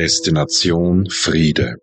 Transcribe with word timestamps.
Destination 0.00 1.10
Friede. 1.10 1.74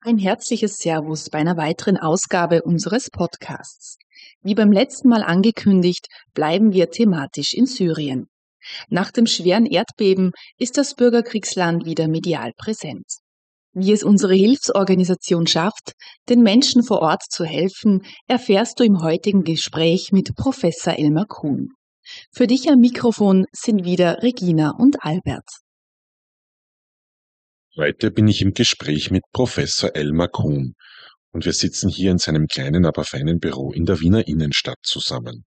Ein 0.00 0.16
herzliches 0.16 0.78
Servus 0.78 1.28
bei 1.28 1.36
einer 1.36 1.58
weiteren 1.58 1.98
Ausgabe 1.98 2.62
unseres 2.62 3.10
Podcasts. 3.10 3.98
Wie 4.40 4.54
beim 4.54 4.72
letzten 4.72 5.10
Mal 5.10 5.22
angekündigt, 5.22 6.06
bleiben 6.32 6.72
wir 6.72 6.88
thematisch 6.88 7.52
in 7.52 7.66
Syrien. 7.66 8.28
Nach 8.88 9.10
dem 9.10 9.26
schweren 9.26 9.66
Erdbeben 9.66 10.30
ist 10.56 10.78
das 10.78 10.94
Bürgerkriegsland 10.94 11.84
wieder 11.84 12.08
medial 12.08 12.52
präsent. 12.56 13.04
Wie 13.74 13.92
es 13.92 14.02
unsere 14.02 14.32
Hilfsorganisation 14.32 15.46
schafft, 15.46 15.92
den 16.30 16.40
Menschen 16.40 16.82
vor 16.82 17.02
Ort 17.02 17.24
zu 17.28 17.44
helfen, 17.44 18.00
erfährst 18.28 18.80
du 18.80 18.84
im 18.84 19.02
heutigen 19.02 19.44
Gespräch 19.44 20.10
mit 20.10 20.34
Professor 20.36 20.98
Elmar 20.98 21.26
Kuhn. 21.26 21.68
Für 22.30 22.46
dich 22.46 22.70
am 22.70 22.78
Mikrofon 22.78 23.44
sind 23.52 23.84
wieder 23.84 24.22
Regina 24.22 24.70
und 24.78 25.04
Albert. 25.04 25.44
Heute 27.74 28.10
bin 28.10 28.28
ich 28.28 28.42
im 28.42 28.52
Gespräch 28.52 29.10
mit 29.10 29.22
Professor 29.32 29.96
Elmar 29.96 30.28
Kuhn 30.28 30.74
und 31.30 31.46
wir 31.46 31.54
sitzen 31.54 31.88
hier 31.88 32.10
in 32.10 32.18
seinem 32.18 32.46
kleinen, 32.46 32.84
aber 32.84 33.02
feinen 33.02 33.40
Büro 33.40 33.72
in 33.72 33.86
der 33.86 33.98
Wiener 34.00 34.28
Innenstadt 34.28 34.76
zusammen. 34.82 35.46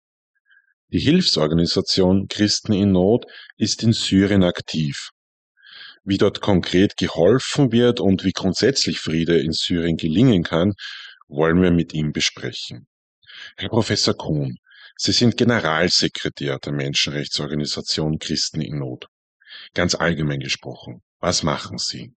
Die 0.93 1.01
Hilfsorganisation 1.01 2.29
Christen 2.29 2.75
in 2.75 2.93
Not 2.93 3.27
ist 3.57 3.83
in 3.83 3.93
Syrien 3.93 4.45
aktiv. 4.45 5.11
Wie 6.05 6.16
dort 6.16 6.41
konkret 6.41 6.97
geholfen 6.97 7.73
wird 7.73 7.99
und 7.99 8.23
wie 8.23 8.33
grundsätzlich 8.33 9.01
Friede 9.01 9.41
in 9.41 9.51
Syrien 9.51 9.97
gelingen 9.97 10.45
kann, 10.45 10.74
wollen 11.27 11.61
wir 11.61 11.73
mit 11.73 11.93
ihm 11.93 12.13
besprechen. 12.13 12.87
Herr 13.57 13.68
Professor 13.68 14.15
Kuhn, 14.15 14.59
Sie 14.96 15.11
sind 15.11 15.37
Generalsekretär 15.37 16.61
der 16.61 16.73
Menschenrechtsorganisation 16.73 18.21
Christen 18.21 18.61
in 18.61 18.79
Not. 18.79 19.09
Ganz 19.74 19.96
allgemein 19.96 20.39
gesprochen, 20.39 21.02
was 21.23 21.45
machen 21.45 21.79
Sie? 21.79 22.13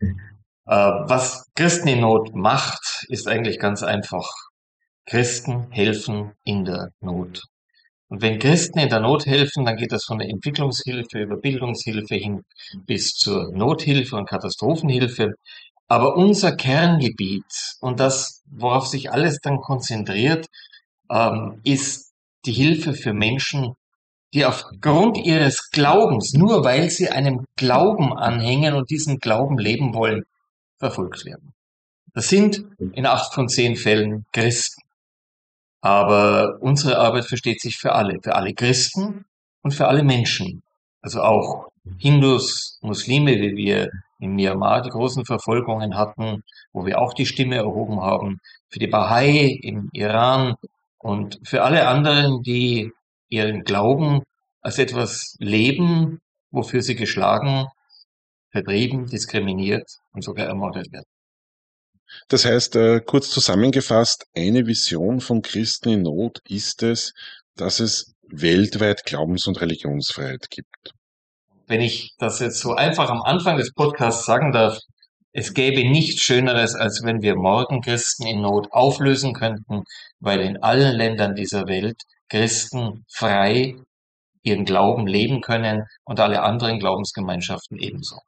Äh, 0.00 0.74
was 0.74 1.50
Christen 1.56 1.88
in 1.88 2.00
Not 2.00 2.34
macht, 2.34 3.04
ist 3.08 3.26
eigentlich 3.26 3.58
ganz 3.58 3.82
einfach. 3.82 4.28
Christen 5.06 5.70
helfen 5.70 6.32
in 6.44 6.64
der 6.64 6.90
Not. 7.00 7.42
Und 8.08 8.22
wenn 8.22 8.38
Christen 8.38 8.78
in 8.78 8.88
der 8.88 9.00
Not 9.00 9.26
helfen, 9.26 9.64
dann 9.64 9.76
geht 9.76 9.90
das 9.90 10.04
von 10.04 10.18
der 10.18 10.28
Entwicklungshilfe 10.28 11.18
über 11.18 11.36
Bildungshilfe 11.36 12.14
hin 12.14 12.42
bis 12.86 13.14
zur 13.14 13.50
Nothilfe 13.52 14.16
und 14.16 14.28
Katastrophenhilfe. 14.28 15.32
Aber 15.88 16.16
unser 16.16 16.54
Kerngebiet 16.54 17.44
und 17.80 18.00
das, 18.00 18.42
worauf 18.46 18.86
sich 18.86 19.10
alles 19.10 19.38
dann 19.42 19.58
konzentriert, 19.60 20.46
ähm, 21.10 21.60
ist 21.64 22.12
die 22.44 22.52
Hilfe 22.52 22.94
für 22.94 23.14
Menschen, 23.14 23.74
die 24.34 24.46
aufgrund 24.46 25.18
ihres 25.18 25.70
Glaubens, 25.70 26.32
nur 26.32 26.64
weil 26.64 26.90
sie 26.90 27.10
einem 27.10 27.46
Glauben 27.56 28.16
anhängen 28.16 28.74
und 28.74 28.90
diesen 28.90 29.18
Glauben 29.18 29.58
leben 29.58 29.94
wollen, 29.94 30.24
verfolgt 30.78 31.24
werden. 31.24 31.52
Das 32.14 32.28
sind 32.28 32.64
in 32.92 33.06
acht 33.06 33.34
von 33.34 33.48
zehn 33.48 33.76
Fällen 33.76 34.24
Christen. 34.32 34.82
Aber 35.80 36.58
unsere 36.60 36.98
Arbeit 36.98 37.24
versteht 37.24 37.60
sich 37.60 37.76
für 37.76 37.92
alle, 37.92 38.20
für 38.22 38.34
alle 38.34 38.54
Christen 38.54 39.24
und 39.62 39.72
für 39.72 39.88
alle 39.88 40.02
Menschen. 40.02 40.62
Also 41.00 41.22
auch 41.22 41.68
Hindus, 41.98 42.78
Muslime, 42.80 43.32
wie 43.32 43.56
wir 43.56 43.90
in 44.20 44.34
Myanmar 44.34 44.82
die 44.82 44.90
großen 44.90 45.24
Verfolgungen 45.24 45.96
hatten, 45.96 46.44
wo 46.72 46.86
wir 46.86 47.00
auch 47.00 47.12
die 47.12 47.26
Stimme 47.26 47.56
erhoben 47.56 48.00
haben, 48.00 48.38
für 48.68 48.78
die 48.78 48.86
Bahai 48.86 49.58
im 49.62 49.88
Iran 49.92 50.54
und 50.98 51.40
für 51.42 51.62
alle 51.64 51.88
anderen, 51.88 52.42
die 52.42 52.92
ihren 53.32 53.64
Glauben 53.64 54.22
als 54.60 54.78
etwas 54.78 55.36
leben, 55.38 56.18
wofür 56.50 56.82
sie 56.82 56.94
geschlagen, 56.94 57.66
vertrieben, 58.50 59.06
diskriminiert 59.06 59.88
und 60.12 60.22
sogar 60.22 60.46
ermordet 60.46 60.92
werden. 60.92 61.06
Das 62.28 62.44
heißt, 62.44 62.76
äh, 62.76 63.00
kurz 63.00 63.30
zusammengefasst, 63.30 64.26
eine 64.36 64.66
Vision 64.66 65.20
von 65.20 65.40
Christen 65.40 65.88
in 65.88 66.02
Not 66.02 66.40
ist 66.46 66.82
es, 66.82 67.14
dass 67.56 67.80
es 67.80 68.12
weltweit 68.28 69.04
Glaubens- 69.04 69.46
und 69.46 69.60
Religionsfreiheit 69.60 70.50
gibt. 70.50 70.92
Wenn 71.66 71.80
ich 71.80 72.12
das 72.18 72.40
jetzt 72.40 72.60
so 72.60 72.74
einfach 72.74 73.08
am 73.08 73.22
Anfang 73.22 73.56
des 73.56 73.72
Podcasts 73.72 74.26
sagen 74.26 74.52
darf, 74.52 74.78
es 75.32 75.54
gäbe 75.54 75.88
nichts 75.88 76.22
Schöneres, 76.22 76.74
als 76.74 77.02
wenn 77.04 77.22
wir 77.22 77.36
morgen 77.36 77.80
Christen 77.80 78.26
in 78.26 78.42
Not 78.42 78.68
auflösen 78.70 79.32
könnten, 79.32 79.84
weil 80.20 80.40
in 80.40 80.62
allen 80.62 80.94
Ländern 80.94 81.34
dieser 81.34 81.66
Welt 81.66 82.02
Christen 82.28 83.04
frei 83.08 83.76
ihren 84.42 84.64
Glauben 84.64 85.06
leben 85.06 85.40
können 85.40 85.84
und 86.04 86.20
alle 86.20 86.42
anderen 86.42 86.78
Glaubensgemeinschaften 86.78 87.78
ebenso. 87.78 88.18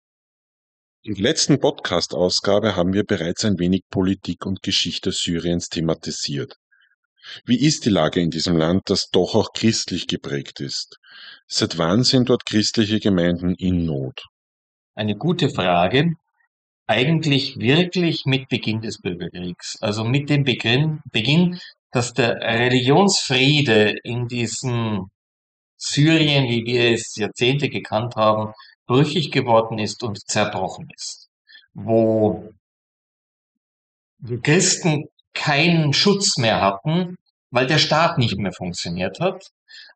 In 1.02 1.14
der 1.14 1.22
letzten 1.22 1.60
Podcast-Ausgabe 1.60 2.76
haben 2.76 2.94
wir 2.94 3.04
bereits 3.04 3.44
ein 3.44 3.58
wenig 3.58 3.82
Politik 3.90 4.46
und 4.46 4.62
Geschichte 4.62 5.12
Syriens 5.12 5.68
thematisiert. 5.68 6.56
Wie 7.44 7.60
ist 7.60 7.84
die 7.84 7.90
Lage 7.90 8.20
in 8.20 8.30
diesem 8.30 8.56
Land, 8.56 8.82
das 8.86 9.10
doch 9.10 9.34
auch 9.34 9.52
christlich 9.52 10.06
geprägt 10.06 10.60
ist? 10.60 10.96
Seit 11.46 11.76
wann 11.76 12.04
sind 12.04 12.30
dort 12.30 12.46
christliche 12.46 13.00
Gemeinden 13.00 13.54
in 13.54 13.84
Not? 13.84 14.24
Eine 14.94 15.16
gute 15.16 15.50
Frage. 15.50 16.14
Eigentlich 16.86 17.58
wirklich 17.58 18.24
mit 18.26 18.48
Beginn 18.48 18.80
des 18.80 19.00
Bürgerkriegs. 19.00 19.78
Also 19.80 20.04
mit 20.04 20.28
dem 20.28 20.44
Beginn, 20.44 21.00
Beginn 21.10 21.58
dass 21.94 22.12
der 22.12 22.40
Religionsfriede 22.40 23.94
in 24.02 24.26
diesem 24.26 25.06
Syrien, 25.76 26.48
wie 26.48 26.64
wir 26.66 26.92
es 26.92 27.14
Jahrzehnte 27.14 27.68
gekannt 27.68 28.16
haben, 28.16 28.52
brüchig 28.86 29.30
geworden 29.30 29.78
ist 29.78 30.02
und 30.02 30.18
zerbrochen 30.28 30.88
ist. 30.96 31.28
Wo 31.72 32.50
Christen 34.42 35.04
keinen 35.34 35.92
Schutz 35.92 36.36
mehr 36.36 36.60
hatten, 36.60 37.16
weil 37.50 37.68
der 37.68 37.78
Staat 37.78 38.18
nicht 38.18 38.38
mehr 38.38 38.52
funktioniert 38.52 39.20
hat, 39.20 39.44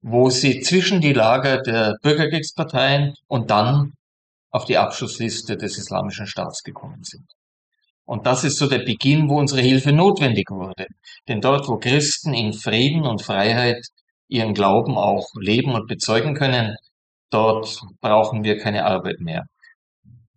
wo 0.00 0.30
sie 0.30 0.60
zwischen 0.60 1.00
die 1.00 1.12
Lager 1.12 1.60
der 1.62 1.96
Bürgerkriegsparteien 2.02 3.14
und 3.26 3.50
dann 3.50 3.94
auf 4.50 4.64
die 4.64 4.78
Abschlussliste 4.78 5.56
des 5.56 5.78
Islamischen 5.78 6.26
Staats 6.26 6.62
gekommen 6.62 7.02
sind. 7.02 7.26
Und 8.04 8.26
das 8.26 8.44
ist 8.44 8.58
so 8.58 8.66
der 8.66 8.78
Beginn, 8.78 9.28
wo 9.28 9.38
unsere 9.38 9.60
Hilfe 9.60 9.92
notwendig 9.92 10.50
wurde. 10.50 10.86
Denn 11.28 11.42
dort, 11.42 11.68
wo 11.68 11.76
Christen 11.76 12.32
in 12.32 12.54
Frieden 12.54 13.04
und 13.04 13.22
Freiheit 13.22 13.86
ihren 14.28 14.54
Glauben 14.54 14.96
auch 14.96 15.26
leben 15.38 15.74
und 15.74 15.86
bezeugen 15.86 16.34
können, 16.34 16.76
dort 17.30 17.80
brauchen 18.00 18.44
wir 18.44 18.58
keine 18.58 18.86
Arbeit 18.86 19.20
mehr. 19.20 19.44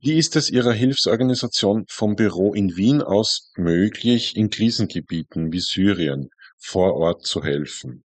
Wie 0.04 0.18
ist 0.18 0.36
es 0.36 0.50
Ihrer 0.50 0.74
Hilfsorganisation 0.74 1.86
vom 1.88 2.16
Büro 2.16 2.54
in 2.54 2.76
Wien 2.76 3.02
aus 3.02 3.52
möglich, 3.56 4.36
in 4.36 4.50
Krisengebieten 4.50 5.54
wie 5.54 5.60
Syrien 5.60 6.30
vor 6.58 6.96
Ort 6.96 7.26
zu 7.26 7.44
helfen? 7.44 8.04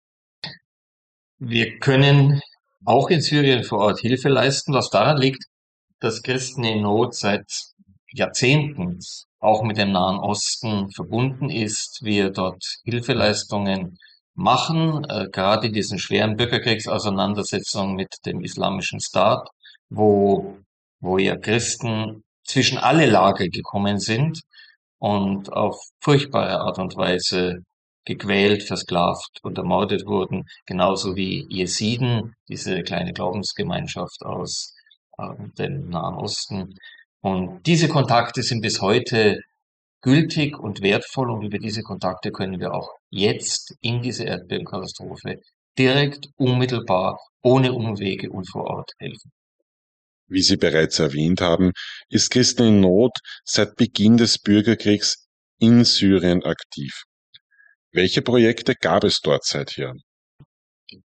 Wir 1.39 1.79
können 1.79 2.41
auch 2.85 3.11
in 3.11 3.21
Syrien 3.21 3.63
vor 3.63 3.79
Ort 3.81 4.01
Hilfe 4.01 4.29
leisten, 4.29 4.73
was 4.73 4.91
daran 4.91 5.19
liegt, 5.19 5.45
dass 6.03 6.23
Christen 6.23 6.65
in 6.65 6.83
Not 6.83 7.15
seit 7.15 7.47
Jahrzehnten 8.13 8.99
auch 9.39 9.63
mit 9.63 9.79
dem 9.79 9.93
Nahen 9.93 10.19
Osten 10.19 10.91
verbunden 10.91 11.49
ist, 11.49 12.01
wir 12.03 12.31
dort 12.31 12.63
Hilfeleistungen 12.85 13.99
machen, 14.35 15.05
äh, 15.09 15.29
gerade 15.31 15.69
in 15.69 15.73
diesen 15.73 15.99
schweren 16.01 16.37
Bürgerkriegsauseinandersetzungen 16.37 17.95
mit 17.95 18.15
dem 18.27 18.41
Islamischen 18.41 19.01
Staat, 19.01 19.49
wo, 19.91 20.59
wo 21.01 21.19
ja 21.19 21.37
Christen 21.37 22.25
zwischen 22.45 22.79
alle 22.79 23.07
Lager 23.07 23.49
gekommen 23.49 24.01
sind 24.01 24.41
und 24.99 25.53
auf 25.53 25.77
furchtbare 26.01 26.61
Art 26.61 26.79
und 26.79 26.97
Weise 26.97 27.61
gequält, 28.05 28.65
versklavt 28.65 29.39
und 29.45 29.57
ermordet 29.57 30.05
wurden, 30.07 30.43
genauso 30.67 31.15
wie 31.15 31.47
Jesiden, 31.49 32.35
diese 32.49 32.83
kleine 32.83 33.13
Glaubensgemeinschaft 33.13 34.23
aus 34.25 34.75
äh, 35.19 35.35
dem 35.59 35.89
Nahen 35.89 36.15
Osten. 36.15 36.75
Und 37.21 37.67
diese 37.67 37.89
Kontakte 37.89 38.43
sind 38.43 38.63
bis 38.63 38.81
heute 38.81 39.41
gültig 40.03 40.59
und 40.59 40.83
wertvoll 40.83 41.31
und 41.31 41.43
über 41.43 41.59
diese 41.59 41.83
Kontakte 41.83 42.33
können 42.33 42.59
wir 42.59 42.75
auch 42.75 42.91
jetzt 43.11 43.75
in 43.81 44.03
diese 44.03 44.25
Erdbebenkatastrophe 44.25 45.41
direkt, 45.79 46.27
unmittelbar, 46.37 47.19
ohne 47.43 47.73
Umwege 47.73 48.31
und 48.31 48.51
vor 48.51 48.65
Ort 48.65 48.91
helfen. 48.99 49.31
Wie 50.27 50.43
Sie 50.43 50.57
bereits 50.57 50.99
erwähnt 50.99 51.41
haben, 51.41 51.73
ist 52.09 52.31
Christen 52.31 52.65
in 52.65 52.81
Not 52.81 53.13
seit 53.45 53.77
Beginn 53.77 54.17
des 54.17 54.39
Bürgerkriegs 54.39 55.27
in 55.59 55.85
Syrien 55.85 56.43
aktiv. 56.43 57.03
Welche 57.93 58.23
Projekte 58.23 58.75
gab 58.75 59.05
es 59.05 59.21
dort 59.21 59.45
seither? 59.45 59.93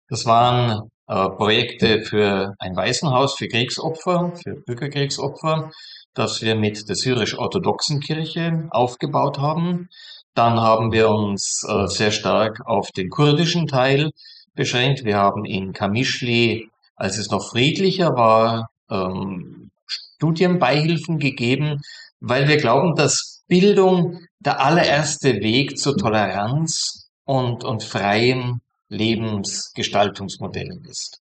Das 0.08 0.26
waren 0.26 0.90
äh, 1.06 1.28
Projekte 1.30 2.02
für 2.02 2.54
ein 2.58 2.76
Waisenhaus 2.76 3.34
für 3.34 3.48
Kriegsopfer, 3.48 4.32
für 4.42 4.54
Bürgerkriegsopfer, 4.54 5.70
das 6.14 6.42
wir 6.42 6.54
mit 6.54 6.88
der 6.88 6.96
syrisch-orthodoxen 6.96 8.00
Kirche 8.00 8.68
aufgebaut 8.70 9.38
haben. 9.38 9.88
Dann 10.34 10.60
haben 10.60 10.92
wir 10.92 11.10
uns 11.10 11.62
äh, 11.68 11.86
sehr 11.86 12.10
stark 12.10 12.60
auf 12.66 12.90
den 12.92 13.10
kurdischen 13.10 13.66
Teil 13.66 14.10
beschränkt. 14.54 15.04
Wir 15.04 15.18
haben 15.18 15.44
in 15.44 15.72
Kamischli, 15.72 16.68
als 16.96 17.18
es 17.18 17.30
noch 17.30 17.50
friedlicher 17.50 18.16
war, 18.16 18.70
ähm, 18.90 19.70
Studienbeihilfen 19.86 21.18
gegeben, 21.18 21.80
weil 22.20 22.48
wir 22.48 22.56
glauben, 22.56 22.94
dass 22.94 23.42
Bildung 23.46 24.20
der 24.38 24.60
allererste 24.60 25.34
Weg 25.40 25.78
zur 25.78 25.96
Toleranz 25.96 27.10
und, 27.24 27.64
und 27.64 27.82
freiem 27.82 28.60
Lebensgestaltungsmodellen 28.94 30.84
ist. 30.84 31.20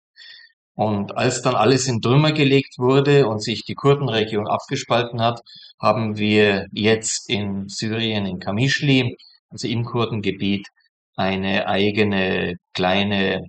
Und 0.76 1.18
als 1.18 1.42
dann 1.42 1.56
alles 1.56 1.88
in 1.88 2.02
Trümmer 2.02 2.32
gelegt 2.32 2.78
wurde 2.78 3.28
und 3.28 3.44
sich 3.44 3.64
die 3.66 3.76
Kurdenregion 3.76 4.48
abgespalten 4.48 5.22
hat, 5.22 5.42
haben 5.82 6.18
wir 6.18 6.68
jetzt 6.72 7.30
in 7.30 7.68
Syrien, 7.68 8.26
in 8.26 8.40
Kamischli, 8.40 9.18
also 9.50 9.68
im 9.68 9.84
Kurdengebiet, 9.84 10.68
eine 11.16 11.68
eigene 11.68 12.56
kleine 12.74 13.48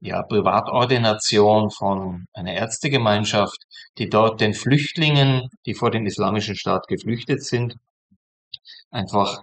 ja, 0.00 0.22
Privatordination 0.22 1.70
von 1.70 2.26
einer 2.32 2.54
Ärztegemeinschaft, 2.54 3.58
die 3.98 4.08
dort 4.08 4.40
den 4.40 4.54
Flüchtlingen, 4.54 5.48
die 5.66 5.74
vor 5.74 5.90
dem 5.90 6.06
islamischen 6.06 6.56
Staat 6.56 6.86
geflüchtet 6.86 7.42
sind, 7.44 7.74
einfach 8.90 9.42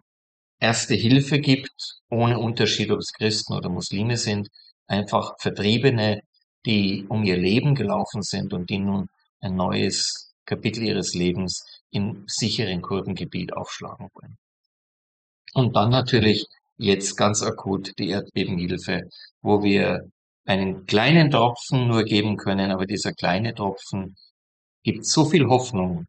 erste 0.59 0.95
Hilfe 0.95 1.39
gibt, 1.39 1.99
ohne 2.09 2.39
Unterschied, 2.39 2.91
ob 2.91 2.99
es 2.99 3.13
Christen 3.13 3.53
oder 3.53 3.69
Muslime 3.69 4.17
sind, 4.17 4.49
einfach 4.87 5.35
Vertriebene, 5.39 6.21
die 6.65 7.05
um 7.07 7.23
ihr 7.23 7.37
Leben 7.37 7.75
gelaufen 7.75 8.21
sind 8.21 8.53
und 8.53 8.69
die 8.69 8.79
nun 8.79 9.07
ein 9.39 9.55
neues 9.55 10.33
Kapitel 10.45 10.83
ihres 10.83 11.13
Lebens 11.13 11.63
im 11.91 12.23
sicheren 12.27 12.81
Kurdengebiet 12.81 13.53
aufschlagen 13.53 14.09
wollen. 14.13 14.37
Und 15.53 15.75
dann 15.75 15.89
natürlich 15.89 16.45
jetzt 16.77 17.15
ganz 17.15 17.41
akut 17.41 17.91
die 17.97 18.09
Erdbebenhilfe, 18.09 19.09
wo 19.41 19.63
wir 19.63 20.01
einen 20.45 20.85
kleinen 20.85 21.31
Tropfen 21.31 21.87
nur 21.87 22.03
geben 22.03 22.37
können, 22.37 22.71
aber 22.71 22.85
dieser 22.85 23.11
kleine 23.13 23.53
Tropfen 23.53 24.15
gibt 24.83 25.05
so 25.05 25.25
viel 25.25 25.47
Hoffnung, 25.47 26.05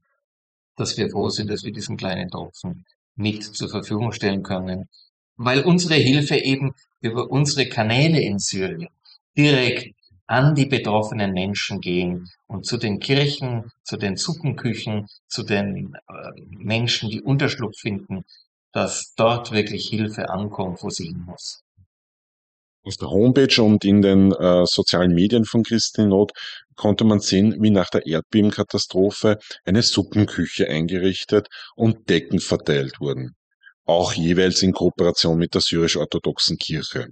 dass 0.77 0.97
wir 0.97 1.11
froh 1.11 1.29
sind, 1.29 1.51
dass 1.51 1.65
wir 1.65 1.73
diesen 1.73 1.97
kleinen 1.97 2.31
Tropfen 2.31 2.85
mit 3.19 3.45
zur 3.45 3.69
Verfügung 3.69 4.13
stellen 4.13 4.43
können, 4.43 4.89
weil 5.37 5.63
unsere 5.63 5.95
Hilfe 5.95 6.37
eben 6.37 6.75
über 7.01 7.31
unsere 7.31 7.69
Kanäle 7.69 8.21
in 8.21 8.39
Syrien 8.39 8.89
direkt 9.37 9.95
an 10.27 10.55
die 10.55 10.67
betroffenen 10.67 11.33
Menschen 11.33 11.81
gehen 11.81 12.31
und 12.47 12.67
zu 12.67 12.77
den 12.77 13.01
Kirchen, 13.01 13.73
zu 13.83 13.97
den 13.97 14.17
Suppenküchen, 14.17 15.07
zu 15.27 15.43
den 15.43 15.95
äh, 15.95 16.41
Menschen, 16.51 17.09
die 17.09 17.23
Unterschlupf 17.23 17.79
finden, 17.79 18.25
dass 18.73 19.15
dort 19.15 19.53
wirklich 19.53 19.89
Hilfe 19.89 20.29
ankommt, 20.29 20.83
wo 20.83 20.91
sie 20.91 21.07
hin 21.07 21.25
muss. 21.27 21.63
Auf 22.85 22.97
der 22.97 23.11
Homepage 23.11 23.63
und 23.63 23.85
in 23.85 24.03
den 24.03 24.33
äh, 24.33 24.65
sozialen 24.67 25.15
Medien 25.15 25.45
von 25.45 25.63
Christen 25.63 26.03
in 26.03 26.09
Not 26.09 26.33
konnte 26.75 27.05
man 27.05 27.21
sehen, 27.21 27.57
wie 27.61 27.71
nach 27.71 27.91
der 27.91 28.07
Erdbebenkatastrophe 28.07 29.39
eine 29.65 29.83
Suppenküche 29.83 30.69
eingerichtet 30.69 31.49
und 31.75 32.09
Decken 32.09 32.41
verteilt 32.41 33.01
wurden. 33.01 33.35
Auch 33.85 34.13
jeweils 34.13 34.63
in 34.63 34.73
Kooperation 34.73 35.39
mit 35.39 35.55
der 35.55 35.61
syrisch-orthodoxen 35.61 36.57
Kirche. 36.57 37.09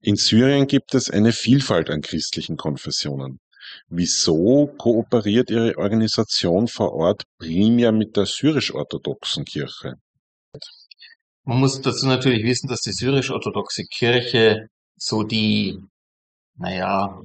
In 0.00 0.16
Syrien 0.16 0.66
gibt 0.66 0.94
es 0.94 1.10
eine 1.10 1.32
Vielfalt 1.32 1.90
an 1.90 2.02
christlichen 2.02 2.56
Konfessionen. 2.56 3.40
Wieso 3.88 4.66
kooperiert 4.78 5.50
Ihre 5.50 5.76
Organisation 5.76 6.68
vor 6.68 6.92
Ort 6.92 7.24
primär 7.38 7.92
mit 7.92 8.16
der 8.16 8.26
syrisch-orthodoxen 8.26 9.44
Kirche? 9.44 9.94
Man 11.48 11.60
muss 11.60 11.80
dazu 11.80 12.06
natürlich 12.06 12.44
wissen, 12.44 12.68
dass 12.68 12.82
die 12.82 12.92
syrisch-orthodoxe 12.92 13.84
Kirche 13.84 14.68
so 14.98 15.22
die, 15.22 15.78
naja, 16.56 17.22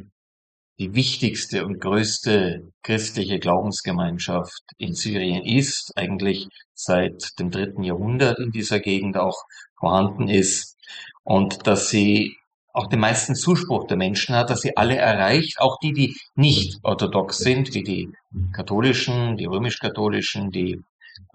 die 0.79 0.95
wichtigste 0.95 1.65
und 1.65 1.81
größte 1.81 2.71
christliche 2.83 3.39
Glaubensgemeinschaft 3.39 4.63
in 4.77 4.93
Syrien 4.93 5.43
ist, 5.43 5.91
eigentlich 5.97 6.47
seit 6.73 7.37
dem 7.37 7.51
dritten 7.51 7.83
Jahrhundert 7.83 8.39
in 8.39 8.51
dieser 8.51 8.79
Gegend 8.79 9.17
auch 9.17 9.43
vorhanden 9.77 10.29
ist. 10.29 10.77
Und 11.23 11.67
dass 11.67 11.89
sie 11.89 12.37
auch 12.71 12.87
den 12.87 13.01
meisten 13.01 13.35
Zuspruch 13.35 13.87
der 13.87 13.97
Menschen 13.97 14.35
hat, 14.35 14.49
dass 14.49 14.61
sie 14.61 14.77
alle 14.77 14.95
erreicht, 14.95 15.59
auch 15.59 15.79
die, 15.79 15.91
die 15.91 16.15
nicht 16.35 16.79
orthodox 16.83 17.39
sind, 17.39 17.73
wie 17.73 17.83
die 17.83 18.09
katholischen, 18.53 19.35
die 19.35 19.47
römisch-katholischen, 19.47 20.49
die, 20.49 20.81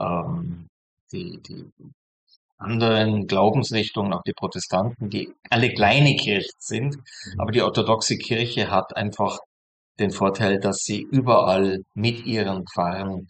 ähm, 0.01 0.71
die, 1.13 1.39
die 1.43 1.67
anderen 2.59 3.27
Glaubensrichtungen, 3.27 4.13
auch 4.13 4.23
die 4.27 4.33
Protestanten, 4.33 5.09
die 5.09 5.33
alle 5.49 5.73
kleine 5.73 6.17
Kirchen 6.17 6.51
sind. 6.59 6.97
Mhm. 6.97 7.41
Aber 7.41 7.53
die 7.53 7.63
orthodoxe 7.63 8.19
Kirche 8.19 8.71
hat 8.71 8.97
einfach 8.97 9.39
den 9.99 10.11
Vorteil, 10.11 10.61
dass 10.61 10.79
sie 10.79 11.03
überall 11.03 11.79
mit 11.95 12.27
ihren 12.27 12.65
Pfarren 12.67 13.29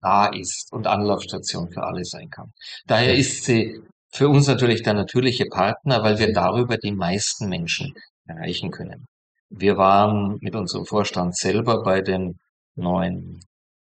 da 0.00 0.26
ist 0.26 0.72
und 0.72 0.86
Anlaufstation 0.86 1.70
für 1.70 1.84
alle 1.84 2.04
sein 2.04 2.28
kann. 2.28 2.52
Daher 2.86 3.14
ist 3.14 3.44
sie 3.44 3.80
für 4.10 4.28
uns 4.28 4.46
natürlich 4.46 4.82
der 4.82 4.94
natürliche 4.94 5.46
Partner, 5.46 6.02
weil 6.02 6.18
wir 6.18 6.32
darüber 6.32 6.76
die 6.76 6.92
meisten 6.92 7.48
Menschen 7.48 7.94
erreichen 8.26 8.70
können. 8.70 9.06
Wir 9.48 9.76
waren 9.76 10.38
mit 10.40 10.54
unserem 10.54 10.86
Vorstand 10.86 11.36
selber 11.36 11.82
bei 11.82 12.00
den 12.00 12.38
neuen 12.74 13.40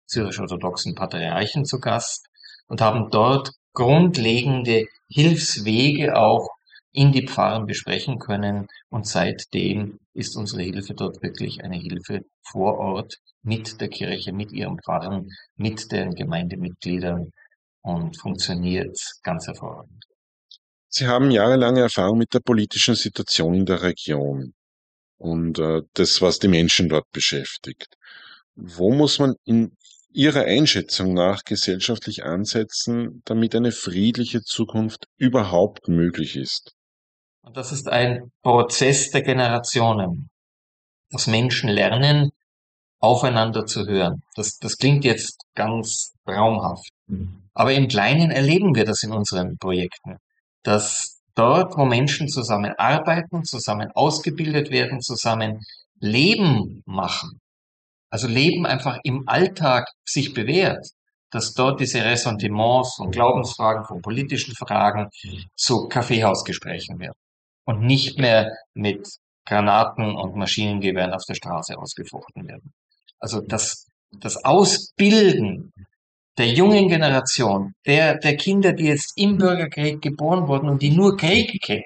syrisch-orthodoxen 0.07 0.95
Patriarchen 0.95 1.65
zu 1.65 1.79
Gast 1.79 2.27
und 2.67 2.81
haben 2.81 3.09
dort 3.11 3.51
grundlegende 3.79 4.87
Hilfswege 5.07 6.17
auch 6.17 6.49
in 6.91 7.13
die 7.13 7.25
Pfarren 7.25 7.65
besprechen 7.65 8.19
können. 8.19 8.67
Und 8.89 9.07
seitdem 9.07 9.99
ist 10.13 10.35
unsere 10.35 10.63
Hilfe 10.63 10.93
dort 10.93 11.23
wirklich 11.23 11.63
eine 11.63 11.77
Hilfe 11.77 12.25
vor 12.51 12.77
Ort 12.77 13.15
mit 13.41 13.79
der 13.79 13.87
Kirche, 13.87 14.33
mit 14.33 14.51
ihren 14.51 14.77
Pfarren, 14.83 15.29
mit 15.55 15.91
den 15.93 16.13
Gemeindemitgliedern 16.13 17.31
und 17.81 18.19
funktioniert 18.19 18.97
ganz 19.23 19.47
hervorragend. 19.47 20.03
Sie 20.89 21.07
haben 21.07 21.31
jahrelange 21.31 21.81
Erfahrung 21.81 22.17
mit 22.17 22.33
der 22.33 22.41
politischen 22.41 22.95
Situation 22.95 23.53
in 23.53 23.65
der 23.65 23.81
Region 23.81 24.53
und 25.17 25.57
äh, 25.59 25.83
das, 25.93 26.21
was 26.21 26.39
die 26.39 26.47
Menschen 26.47 26.89
dort 26.89 27.09
beschäftigt. 27.13 27.95
Wo 28.55 28.91
muss 28.91 29.19
man 29.19 29.35
in 29.45 29.71
Ihrer 30.11 30.45
Einschätzung 30.45 31.13
nach 31.13 31.43
gesellschaftlich 31.43 32.23
ansetzen, 32.23 33.21
damit 33.25 33.55
eine 33.55 33.71
friedliche 33.71 34.41
Zukunft 34.41 35.05
überhaupt 35.17 35.87
möglich 35.87 36.35
ist? 36.35 36.73
Und 37.41 37.57
das 37.57 37.71
ist 37.71 37.87
ein 37.87 38.31
Prozess 38.41 39.11
der 39.11 39.21
Generationen, 39.21 40.29
dass 41.11 41.27
Menschen 41.27 41.69
lernen, 41.69 42.31
aufeinander 42.99 43.65
zu 43.65 43.85
hören. 43.87 44.23
Das, 44.35 44.57
das 44.57 44.77
klingt 44.77 45.05
jetzt 45.05 45.43
ganz 45.55 46.13
traumhaft. 46.25 46.89
Mhm. 47.07 47.43
Aber 47.53 47.73
im 47.73 47.87
Kleinen 47.87 48.31
erleben 48.31 48.75
wir 48.75 48.85
das 48.85 49.03
in 49.03 49.11
unseren 49.11 49.57
Projekten, 49.57 50.17
dass 50.63 51.19
dort, 51.35 51.77
wo 51.77 51.85
Menschen 51.85 52.27
zusammen 52.27 52.73
arbeiten, 52.77 53.43
zusammen 53.43 53.89
ausgebildet 53.93 54.69
werden, 54.71 55.01
zusammen 55.01 55.61
Leben 55.99 56.81
machen, 56.85 57.39
also 58.09 58.27
Leben 58.27 58.65
einfach 58.65 58.99
im 59.03 59.27
Alltag 59.27 59.87
sich 60.05 60.33
bewährt, 60.33 60.85
dass 61.31 61.53
dort 61.53 61.79
diese 61.79 62.03
Ressentiments 62.03 62.95
von 62.95 63.11
Glaubensfragen, 63.11 63.85
von 63.85 64.01
politischen 64.01 64.55
Fragen 64.55 65.09
zu 65.55 65.87
Kaffeehausgesprächen 65.87 66.99
werden 66.99 67.17
und 67.65 67.81
nicht 67.81 68.17
mehr 68.17 68.51
mit 68.73 69.07
Granaten 69.45 70.15
und 70.15 70.35
Maschinengewehren 70.35 71.13
auf 71.13 71.23
der 71.27 71.35
Straße 71.35 71.77
ausgefochten 71.77 72.47
werden. 72.47 72.73
Also 73.19 73.41
das, 73.41 73.87
das 74.11 74.43
Ausbilden 74.43 75.71
der 76.37 76.47
jungen 76.47 76.87
Generation, 76.87 77.73
der, 77.85 78.17
der 78.17 78.37
Kinder, 78.37 78.73
die 78.73 78.85
jetzt 78.85 79.13
im 79.17 79.37
Bürgerkrieg 79.37 80.01
geboren 80.01 80.47
wurden 80.47 80.69
und 80.69 80.81
die 80.81 80.91
nur 80.91 81.17
Krieg 81.17 81.61
kennen, 81.61 81.83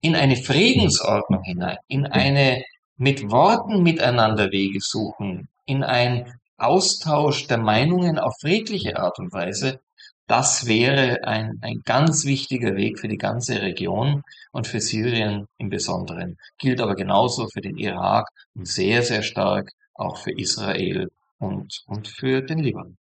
in 0.00 0.14
eine 0.14 0.36
Friedensordnung 0.36 1.42
hinein, 1.42 1.76
in 1.88 2.06
eine 2.06 2.62
mit 2.98 3.30
Worten 3.30 3.82
miteinander 3.82 4.50
Wege 4.50 4.80
suchen, 4.80 5.48
in 5.66 5.84
ein 5.84 6.38
Austausch 6.56 7.46
der 7.46 7.58
Meinungen 7.58 8.18
auf 8.18 8.34
friedliche 8.40 8.98
Art 8.98 9.18
und 9.20 9.32
Weise, 9.32 9.80
das 10.26 10.66
wäre 10.66 11.24
ein, 11.24 11.58
ein 11.62 11.80
ganz 11.84 12.26
wichtiger 12.26 12.76
Weg 12.76 12.98
für 12.98 13.08
die 13.08 13.16
ganze 13.16 13.62
Region 13.62 14.22
und 14.52 14.66
für 14.66 14.80
Syrien 14.80 15.46
im 15.56 15.70
Besonderen. 15.70 16.36
Gilt 16.58 16.80
aber 16.80 16.96
genauso 16.96 17.48
für 17.48 17.62
den 17.62 17.78
Irak 17.78 18.28
und 18.54 18.66
sehr, 18.66 19.02
sehr 19.02 19.22
stark 19.22 19.70
auch 19.94 20.18
für 20.18 20.32
Israel 20.32 21.08
und, 21.38 21.82
und 21.86 22.08
für 22.08 22.42
den 22.42 22.58
Libanon 22.58 22.98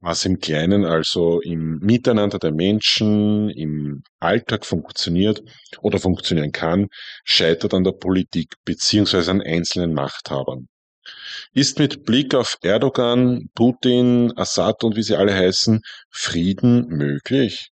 was 0.00 0.24
im 0.24 0.40
Kleinen, 0.40 0.84
also 0.84 1.40
im 1.40 1.78
Miteinander 1.78 2.38
der 2.38 2.52
Menschen, 2.52 3.50
im 3.50 4.02
Alltag 4.18 4.64
funktioniert 4.64 5.42
oder 5.80 5.98
funktionieren 5.98 6.52
kann, 6.52 6.88
scheitert 7.24 7.74
an 7.74 7.84
der 7.84 7.92
Politik 7.92 8.54
beziehungsweise 8.64 9.30
an 9.30 9.42
einzelnen 9.42 9.92
Machthabern. 9.92 10.68
Ist 11.52 11.78
mit 11.78 12.04
Blick 12.04 12.34
auf 12.34 12.56
Erdogan, 12.62 13.48
Putin, 13.54 14.32
Assad 14.36 14.84
und 14.84 14.96
wie 14.96 15.02
sie 15.02 15.16
alle 15.16 15.34
heißen, 15.34 15.80
Frieden 16.10 16.86
möglich? 16.88 17.70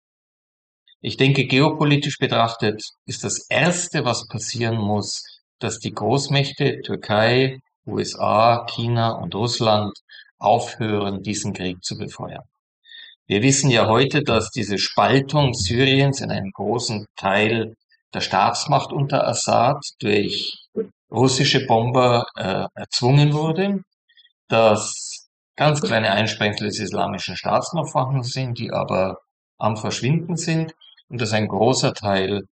Ich 1.00 1.18
denke, 1.18 1.46
geopolitisch 1.46 2.18
betrachtet 2.18 2.82
ist 3.06 3.24
das 3.24 3.48
Erste, 3.50 4.04
was 4.04 4.28
passieren 4.28 4.78
muss, 4.78 5.24
dass 5.60 5.80
die 5.80 5.94
Großmächte 5.94 6.82
Türkei, 6.82 7.60
USA, 7.86 8.66
China 8.70 9.12
und 9.12 9.34
Russland 9.36 9.94
aufhören, 10.40 11.24
diesen 11.24 11.54
Krieg 11.54 11.84
zu 11.84 11.98
befeuern. 11.98 12.44
Wir 13.26 13.42
wissen 13.42 13.70
ja 13.70 13.88
heute, 13.88 14.24
dass 14.24 14.52
diese 14.52 14.78
Spaltung 14.78 15.54
Syriens 15.54 16.22
in 16.22 16.32
einen 16.32 16.52
großen 16.52 17.06
Teil 17.18 17.76
der 18.14 18.22
Staatsmacht 18.22 18.94
unter 18.94 19.28
Assad 19.28 19.84
durch 20.00 20.68
russische 21.12 21.66
Bomber 21.66 22.26
äh, 22.36 22.66
erzwungen 22.76 23.34
wurde, 23.34 23.82
dass 24.48 25.28
ganz 25.58 25.82
kleine 25.82 26.12
Einsprengsel 26.12 26.68
des 26.68 26.80
islamischen 26.80 27.36
Staats 27.36 27.74
noch 27.74 27.90
vorhanden 27.90 28.24
sind, 28.24 28.60
die 28.60 28.72
aber 28.72 29.18
am 29.58 29.76
Verschwinden 29.76 30.38
sind 30.38 30.74
und 31.10 31.20
dass 31.20 31.34
ein 31.34 31.48
großer 31.48 31.94
Teil 31.94 32.44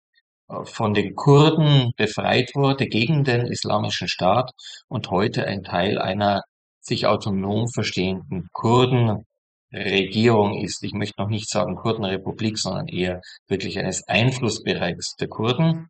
äh, 0.49 0.65
von 0.65 0.95
den 0.95 1.15
Kurden 1.15 1.93
befreit 1.97 2.51
wurde 2.55 2.87
gegen 2.87 3.25
den 3.25 3.47
islamischen 3.47 4.09
Staat 4.09 4.51
und 4.89 5.11
heute 5.11 5.47
ein 5.47 5.63
Teil 5.63 5.99
einer 5.99 6.43
sich 6.87 7.07
autonom 7.07 7.69
verstehenden 7.69 8.49
Kurden 8.53 9.25
Regierung 9.73 10.63
ist. 10.63 10.83
Ich 10.85 10.93
möchte 10.93 11.21
noch 11.21 11.29
nicht 11.29 11.51
sagen 11.51 11.77
Kurdenrepublik, 11.77 12.59
sondern 12.59 12.87
eher 12.87 13.21
wirklich 13.49 13.79
eines 13.79 14.07
Einflussbereichs 14.07 15.17
der 15.17 15.29
Kurden. 15.29 15.89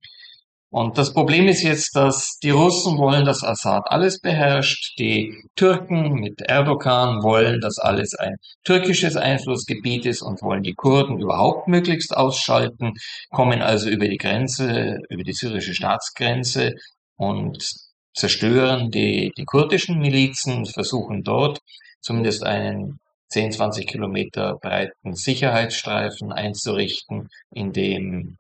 Und 0.71 0.99
das 0.99 1.15
Problem 1.15 1.47
ist 1.47 1.63
jetzt, 1.63 1.95
dass 1.95 2.37
die 2.43 2.51
Russen 2.51 2.99
wollen, 2.99 3.25
dass 3.25 3.45
Assad 3.45 3.85
alles 3.87 4.21
beherrscht. 4.21 4.99
Die 4.99 5.33
Türken 5.55 6.15
mit 6.15 6.41
Erdogan 6.41 7.23
wollen, 7.23 7.61
dass 7.61 7.79
alles 7.79 8.15
ein 8.17 8.35
türkisches 8.65 9.17
Einflussgebiet 9.17 10.05
ist 10.05 10.21
und 10.21 10.43
wollen 10.43 10.65
die 10.65 10.75
Kurden 10.75 11.21
überhaupt 11.21 11.69
möglichst 11.69 12.17
ausschalten, 12.17 12.95
kommen 13.31 13.63
also 13.63 13.89
über 13.89 14.09
die 14.09 14.17
Grenze, 14.17 14.99
über 15.11 15.23
die 15.23 15.33
syrische 15.33 15.75
Staatsgrenze 15.75 16.73
und 17.17 17.84
zerstören 18.15 18.91
die, 18.91 19.33
die 19.37 19.45
kurdischen 19.45 19.99
Milizen, 19.99 20.67
versuchen 20.67 21.23
dort 21.23 21.61
zumindest 22.01 22.45
einen 22.45 23.01
10, 23.29 23.53
20 23.53 23.87
Kilometer 23.87 24.57
breiten 24.61 25.15
Sicherheitsstreifen 25.15 26.33
einzurichten, 26.33 27.29
in 27.51 27.73
dem 27.73 28.39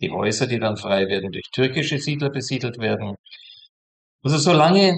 die 0.00 0.10
Häuser, 0.10 0.46
die 0.46 0.58
dann 0.58 0.76
frei 0.76 1.08
werden, 1.08 1.32
durch 1.32 1.50
türkische 1.52 1.98
Siedler 1.98 2.30
besiedelt 2.30 2.78
werden. 2.78 3.16
Also 4.22 4.38
solange 4.38 4.96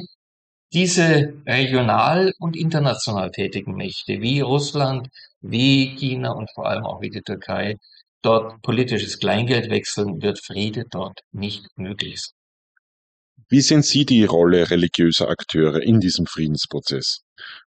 diese 0.73 1.35
regional 1.47 2.33
und 2.39 2.57
international 2.57 3.31
tätigen 3.31 3.75
Mächte 3.75 4.21
wie 4.21 4.41
Russland, 4.41 5.09
wie 5.41 5.97
China 5.97 6.33
und 6.33 6.51
vor 6.55 6.67
allem 6.67 6.85
auch 6.87 7.01
wie 7.03 7.11
die 7.11 7.23
Türkei 7.23 7.77
dort 8.23 8.63
politisches 8.63 9.19
Kleingeld 9.19 9.71
wechseln, 9.71 10.23
wird 10.23 10.39
Friede 10.45 10.85
dort 10.91 11.21
nicht 11.33 11.67
möglich 11.77 12.21
sein. 12.23 12.42
Wie 13.53 13.61
sehen 13.61 13.83
Sie 13.83 14.07
die 14.07 14.25
Rolle 14.25 14.71
religiöser 14.71 15.29
Akteure 15.29 15.83
in 15.83 16.01
diesem 16.01 16.25
Friedensprozess? 16.25 17.19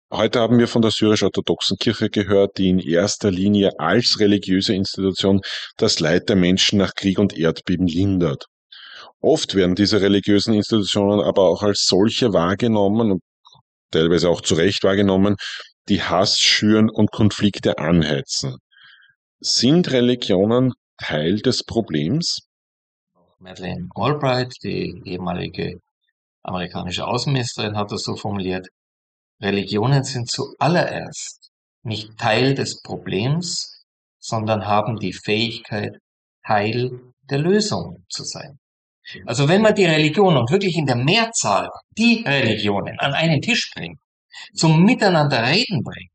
Heute 0.09 0.39
haben 0.39 0.57
wir 0.57 0.69
von 0.69 0.81
der 0.81 0.91
syrisch-orthodoxen 0.91 1.75
Kirche 1.75 2.09
gehört, 2.09 2.57
die 2.57 2.69
in 2.69 2.79
erster 2.79 3.29
Linie 3.29 3.77
als 3.79 4.17
religiöse 4.21 4.73
Institution 4.73 5.41
das 5.75 5.99
Leid 5.99 6.29
der 6.29 6.37
Menschen 6.37 6.79
nach 6.79 6.93
Krieg 6.95 7.19
und 7.19 7.37
Erdbeben 7.37 7.87
lindert. 7.87 8.45
Oft 9.19 9.55
werden 9.55 9.75
diese 9.75 9.99
religiösen 9.99 10.53
Institutionen 10.53 11.19
aber 11.19 11.49
auch 11.49 11.63
als 11.63 11.85
solche 11.85 12.31
wahrgenommen 12.31 13.11
und 13.11 13.21
teilweise 13.91 14.29
auch 14.29 14.39
zu 14.39 14.53
Recht 14.53 14.85
wahrgenommen, 14.85 15.35
die 15.89 16.01
Hass 16.01 16.39
schüren 16.39 16.89
und 16.89 17.11
Konflikte 17.11 17.77
anheizen. 17.77 18.55
Sind 19.41 19.91
Religionen 19.91 20.71
Teil 20.97 21.41
des 21.41 21.65
Problems? 21.65 22.47
Madeleine 23.43 23.89
Albright, 23.95 24.53
die 24.63 25.01
ehemalige 25.03 25.81
amerikanische 26.43 27.05
Außenministerin, 27.05 27.75
hat 27.75 27.91
das 27.91 28.03
so 28.03 28.15
formuliert. 28.15 28.67
Religionen 29.41 30.05
sind 30.05 30.29
zuallererst 30.29 31.49
nicht 31.83 32.17
Teil 32.17 32.55
des 32.55 32.81
Problems, 32.81 33.83
sondern 34.17 34.65
haben 34.65 34.97
die 34.97 35.11
Fähigkeit, 35.11 35.97
Teil 36.45 37.01
der 37.29 37.39
Lösung 37.39 38.05
zu 38.09 38.23
sein. 38.23 38.59
Also 39.25 39.49
wenn 39.49 39.61
man 39.61 39.75
die 39.75 39.85
Religion 39.85 40.37
und 40.37 40.49
wirklich 40.49 40.77
in 40.77 40.85
der 40.85 40.95
Mehrzahl 40.95 41.69
die 41.97 42.23
Religionen 42.25 42.97
an 42.99 43.13
einen 43.13 43.41
Tisch 43.41 43.71
bringt, 43.75 43.99
zum 44.53 44.83
Miteinander 44.85 45.43
reden 45.43 45.83
bringt, 45.83 46.11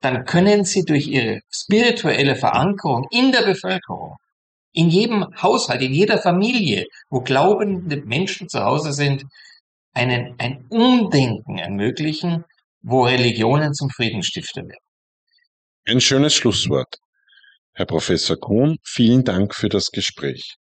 dann 0.00 0.24
können 0.24 0.64
sie 0.64 0.82
durch 0.82 1.08
ihre 1.08 1.40
spirituelle 1.50 2.36
Verankerung 2.36 3.04
in 3.10 3.32
der 3.32 3.42
Bevölkerung, 3.42 4.16
in 4.76 4.90
jedem 4.90 5.26
Haushalt, 5.42 5.80
in 5.80 5.92
jeder 5.92 6.18
Familie, 6.18 6.84
wo 7.08 7.20
glaubende 7.20 7.96
Menschen 7.96 8.48
zu 8.48 8.62
Hause 8.62 8.92
sind, 8.92 9.24
einen, 9.94 10.34
ein 10.38 10.66
Umdenken 10.68 11.56
ermöglichen, 11.56 12.44
wo 12.82 13.04
Religionen 13.04 13.72
zum 13.72 13.88
Friedensstifter 13.88 14.62
werden. 14.62 14.84
Ein 15.86 16.00
schönes 16.00 16.34
Schlusswort. 16.34 16.98
Herr 17.72 17.86
Professor 17.86 18.36
Kuhn, 18.36 18.76
vielen 18.84 19.24
Dank 19.24 19.54
für 19.54 19.70
das 19.70 19.86
Gespräch. 19.90 20.56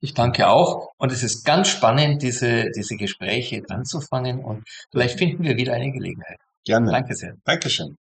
Ich 0.00 0.14
danke 0.14 0.48
auch 0.48 0.88
und 0.98 1.12
es 1.12 1.22
ist 1.22 1.44
ganz 1.44 1.68
spannend, 1.68 2.22
diese, 2.22 2.70
diese 2.76 2.96
Gespräche 2.96 3.62
anzufangen 3.68 4.44
und 4.44 4.64
vielleicht 4.90 5.18
finden 5.18 5.44
wir 5.44 5.56
wieder 5.56 5.74
eine 5.74 5.92
Gelegenheit. 5.92 6.38
Gerne. 6.64 6.90
Danke 6.90 7.14
sehr. 7.14 7.34
Dankeschön. 7.44 7.96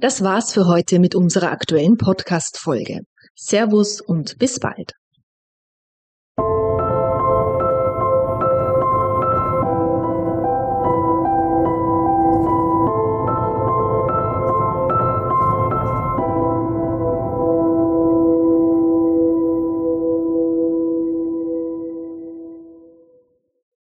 Das 0.00 0.24
war's 0.24 0.54
für 0.54 0.66
heute 0.66 0.98
mit 0.98 1.14
unserer 1.14 1.50
aktuellen 1.50 1.98
Podcast-Folge. 1.98 3.00
Servus 3.34 4.00
und 4.00 4.38
bis 4.38 4.58
bald. 4.58 4.94